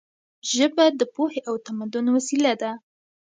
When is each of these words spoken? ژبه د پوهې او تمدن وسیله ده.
ژبه 0.51 0.85
د 0.99 1.01
پوهې 1.13 1.41
او 1.49 1.55
تمدن 1.65 2.05
وسیله 2.15 2.53
ده. 2.61 2.71